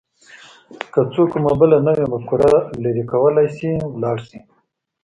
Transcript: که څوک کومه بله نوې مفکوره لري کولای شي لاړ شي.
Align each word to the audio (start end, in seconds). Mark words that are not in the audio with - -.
که 0.93 1.01
څوک 1.13 1.27
کومه 1.33 1.53
بله 1.59 1.77
نوې 1.87 2.05
مفکوره 2.11 2.51
لري 2.83 3.03
کولای 3.11 3.47
شي 3.55 3.71
لاړ 4.01 4.17
شي. 4.27 4.39